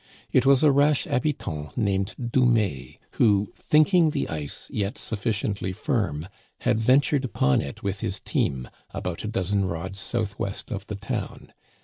It 0.31 0.47
was 0.47 0.63
a 0.63 0.71
rash 0.71 1.03
habitant 1.03 1.77
named 1.77 2.15
Dumais, 2.19 2.97
who, 3.17 3.51
thinking 3.55 4.09
the 4.09 4.27
ice 4.29 4.67
yet 4.73 4.97
sufficiently 4.97 5.73
firm, 5.73 6.27
had 6.61 6.79
ventured 6.79 7.23
upon 7.23 7.61
it 7.61 7.83
with 7.83 7.99
his 7.99 8.19
team, 8.19 8.67
about 8.89 9.23
a 9.23 9.27
dozen 9.27 9.65
rods 9.65 9.99
southwest 9.99 10.71
of 10.71 10.87
the 10.87 10.95
town. 10.95 11.53